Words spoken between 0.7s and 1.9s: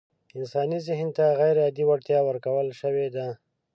ذهن ته غيرعادي